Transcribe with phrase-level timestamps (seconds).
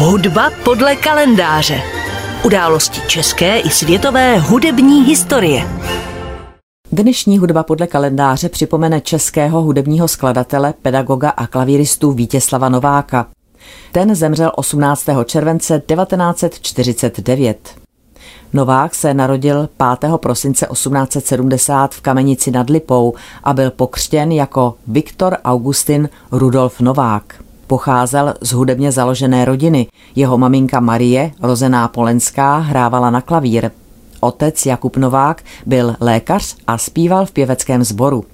[0.00, 1.82] Hudba podle kalendáře.
[2.44, 5.68] Události české i světové hudební historie.
[6.92, 13.26] Dnešní hudba podle kalendáře připomene českého hudebního skladatele, pedagoga a klavíristu Vítězslava Nováka.
[13.92, 15.04] Ten zemřel 18.
[15.24, 17.74] července 1949.
[18.52, 19.68] Novák se narodil
[20.00, 20.10] 5.
[20.16, 27.47] prosince 1870 v Kamenici nad Lipou a byl pokřtěn jako Viktor Augustin Rudolf Novák.
[27.68, 29.86] Pocházel z hudebně založené rodiny.
[30.16, 33.70] Jeho maminka Marie, rozená Polenská, hrávala na klavír.
[34.20, 38.24] Otec Jakub Novák byl lékař a zpíval v pěveckém sboru.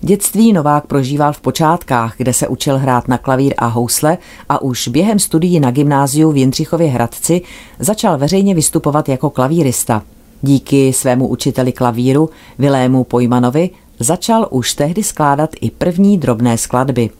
[0.00, 4.18] Dětství Novák prožíval v počátkách, kde se učil hrát na klavír a housle
[4.48, 7.42] a už během studií na gymnáziu v Jindřichově Hradci
[7.78, 10.02] začal veřejně vystupovat jako klavírista.
[10.42, 17.10] Díky svému učiteli klavíru Vilému Pojmanovi začal už tehdy skládat i první drobné skladby.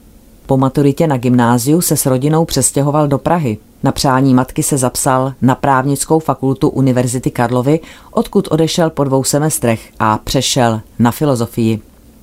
[0.47, 3.59] Po maturitě na gymnáziu se s rodinou přestěhoval do Prahy.
[3.83, 9.93] Na přání matky se zapsal na právnickou fakultu Univerzity Karlovy, odkud odešel po dvou semestrech
[9.99, 11.81] a přešel na filozofii.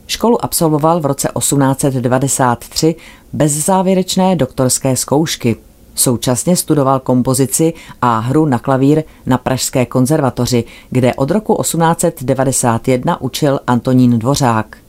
[0.07, 2.95] Školu absolvoval v roce 1893
[3.33, 5.55] bez závěrečné doktorské zkoušky.
[5.95, 13.59] Současně studoval kompozici a hru na klavír na Pražské konzervatoři, kde od roku 1891 učil
[13.67, 14.82] Antonín Dvořák.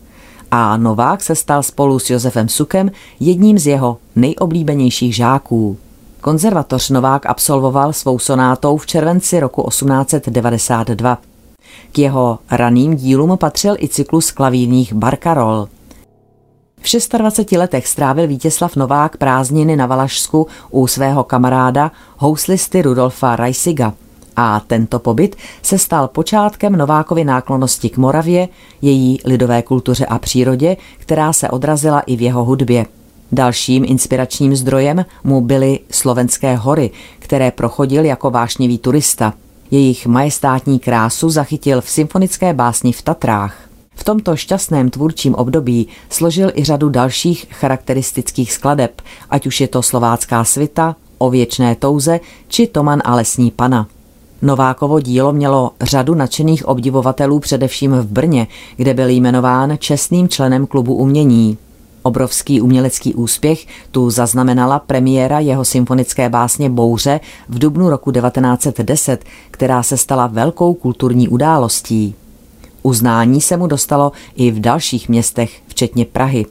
[0.56, 5.76] A Novák se stal spolu s Josefem Sukem jedním z jeho nejoblíbenějších žáků.
[6.20, 11.18] Konzervatoř Novák absolvoval svou sonátou v červenci roku 1892.
[11.92, 15.68] K jeho raným dílům patřil i cyklus klavírních Barkarol.
[16.80, 23.92] V 26 letech strávil Vítězslav Novák prázdniny na Valašsku u svého kamaráda, houslisty Rudolfa Reisiga.
[24.36, 28.48] A tento pobyt se stal počátkem Novákovy náklonosti k Moravě,
[28.82, 32.86] její lidové kultuře a přírodě, která se odrazila i v jeho hudbě.
[33.32, 39.34] Dalším inspiračním zdrojem mu byly slovenské hory, které prochodil jako vášnivý turista–
[39.70, 43.68] jejich majestátní krásu zachytil v symfonické básni v Tatrách.
[43.94, 49.82] V tomto šťastném tvůrčím období složil i řadu dalších charakteristických skladeb, ať už je to
[49.82, 53.86] slovácká svita, o věčné touze či Toman a lesní pana.
[54.44, 58.46] Novákovo dílo mělo řadu nadšených obdivovatelů především v Brně,
[58.76, 61.58] kde byl jmenován čestným členem klubu umění.
[62.02, 69.82] Obrovský umělecký úspěch tu zaznamenala premiéra jeho symfonické básně Bouře v dubnu roku 1910, která
[69.82, 72.14] se stala velkou kulturní událostí.
[72.82, 76.46] Uznání se mu dostalo i v dalších městech, včetně Prahy.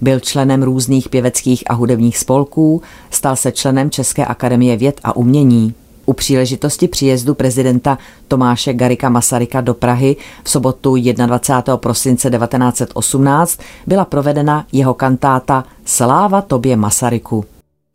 [0.00, 5.74] Byl členem různých pěveckých a hudebních spolků, stal se členem České akademie věd a umění.
[6.06, 7.98] U příležitosti příjezdu prezidenta
[8.28, 11.76] Tomáše Garika Masaryka do Prahy v sobotu 21.
[11.76, 17.44] prosince 1918 byla provedena jeho kantáta Sláva tobě Masaryku.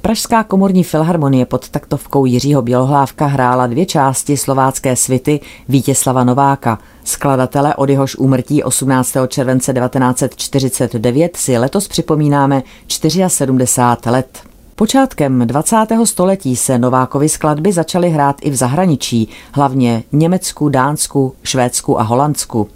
[0.01, 5.39] Pražská komorní filharmonie pod taktovkou Jiřího Bělohlávka hrála dvě části slovácké svity
[5.69, 6.79] Vítězslava Nováka.
[7.03, 9.17] Skladatele od jehož úmrtí 18.
[9.27, 14.48] července 1949 si letos připomínáme 74 let.
[14.79, 15.75] Počátkem 20.
[16.03, 22.67] století se Novákovy skladby začaly hrát i v zahraničí, hlavně Německu, Dánsku, Švédsku a Holandsku.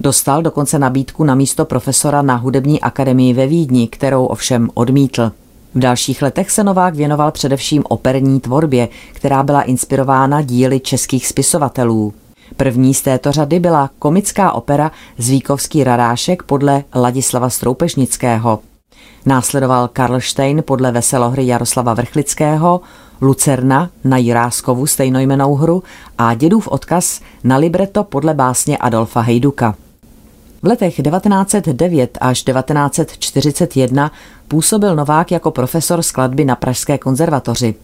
[0.00, 5.32] Dostal dokonce nabídku na místo profesora na hudební akademii ve Vídni, kterou ovšem odmítl.
[5.74, 12.14] V dalších letech se Novák věnoval především operní tvorbě, která byla inspirována díly českých spisovatelů.
[12.56, 18.58] První z této řady byla komická opera Zvíkovský rarášek podle Ladislava Stroupežnického–
[19.26, 22.80] Následoval Karlštejn podle veselohry Jaroslava Vrchlického,
[23.20, 25.82] Lucerna na Jiráskovu stejnojmenou hru
[26.18, 29.74] a Dědův odkaz na libreto podle básně Adolfa Hejduka.
[30.62, 34.12] V letech 1909 až 1941
[34.48, 37.74] působil Novák jako profesor skladby na Pražské konzervatoři.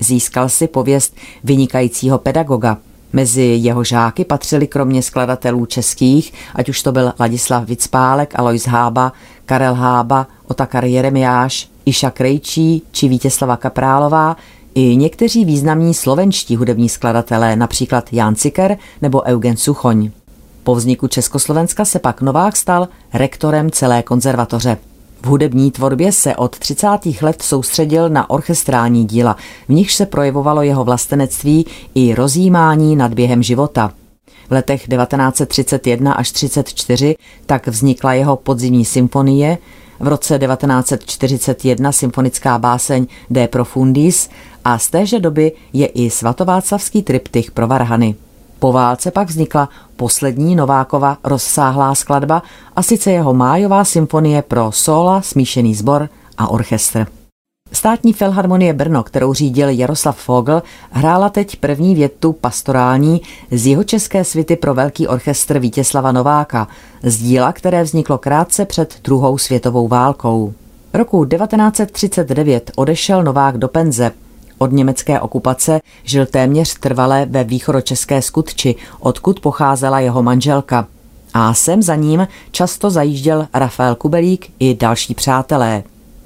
[0.00, 2.78] Získal si pověst vynikajícího pedagoga–
[3.14, 9.12] Mezi jeho žáky patřili kromě skladatelů českých, ať už to byl Ladislav Vicpálek, Alois Hába,
[9.46, 14.36] Karel Hába, Otakar Jeremiáš, Iša Krejčí či Vítězslava Kaprálová,
[14.74, 20.10] i někteří významní slovenští hudební skladatelé, například Jan Ciker nebo Eugen Suchoň.
[20.62, 24.76] Po vzniku Československa se pak Novák stal rektorem celé konzervatoře.
[25.22, 26.88] V hudební tvorbě se od 30.
[27.22, 29.36] let soustředil na orchestrální díla,
[29.68, 33.92] v nichž se projevovalo jeho vlastenectví i rozjímání nad během života.
[34.54, 37.16] Letech 1931 až 34
[37.46, 39.58] tak vznikla jeho podzimní symfonie,
[40.00, 44.30] v roce 1941 symfonická báseň De Profundis
[44.64, 48.14] a z téže doby je i svatováclavský triptych pro varhany.
[48.58, 52.42] Po válce pak vznikla poslední Novákova rozsáhlá skladba
[52.76, 56.08] a sice jeho májová symfonie pro sola, smíšený sbor
[56.38, 57.23] a orchestr.
[57.74, 64.24] Státní filharmonie Brno, kterou řídil Jaroslav Fogl, hrála teď první větu pastorální z jeho české
[64.24, 66.68] svity pro velký orchestr Vítězslava Nováka,
[67.02, 70.52] z díla, které vzniklo krátce před druhou světovou válkou.
[70.92, 74.12] Roku 1939 odešel Novák do penze.
[74.58, 80.86] Od německé okupace žil téměř trvale ve východočeské skutči, odkud pocházela jeho manželka.
[81.34, 85.82] A sem za ním často zajížděl Rafael Kubelík i další přátelé.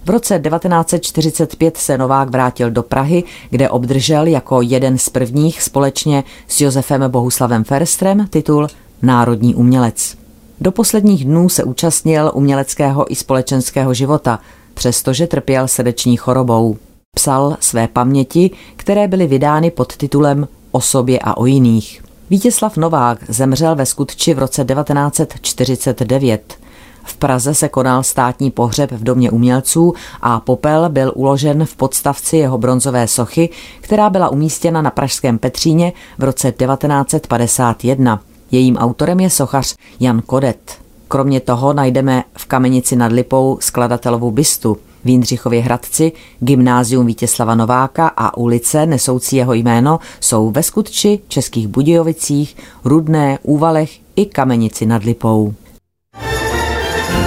[0.09, 6.25] V roce 1945 se Novák vrátil do Prahy, kde obdržel jako jeden z prvních společně
[6.49, 8.67] s Josefem Bohuslavem Ferstrem titul
[9.03, 10.17] Národní umělec.
[10.61, 14.39] Do posledních dnů se účastnil uměleckého i společenského života,
[14.75, 16.77] přestože trpěl srdeční chorobou.
[17.17, 22.03] Psal své paměti, které byly vydány pod titulem O sobě a o jiných.
[22.31, 26.68] Vítězslav Novák zemřel ve skutči v roce 1949.
[27.09, 32.37] V Praze se konal státní pohřeb v domě umělců a popel byl uložen v podstavci
[32.37, 33.49] jeho bronzové sochy,
[33.81, 38.21] která byla umístěna na Pražském Petříně v roce 1951.
[38.51, 40.79] Jejím autorem je sochař Jan Kodet.
[41.09, 48.09] Kromě toho najdeme v Kamenici nad Lipou skladatelovu bystu, v Jindřichově Hradci, gymnázium Vítězslava Nováka
[48.09, 55.03] a ulice nesoucí jeho jméno jsou ve Skutči, Českých Budějovicích, Rudné, Úvalech i Kamenici nad
[55.05, 55.55] Lipou.